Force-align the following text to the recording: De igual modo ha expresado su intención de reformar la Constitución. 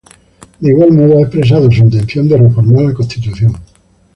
De 0.59 0.67
igual 0.71 0.93
modo 0.93 1.15
ha 1.19 1.21
expresado 1.21 1.69
su 1.71 1.81
intención 1.81 2.27
de 2.27 2.35
reformar 2.35 2.85
la 2.85 2.93
Constitución. 2.95 3.53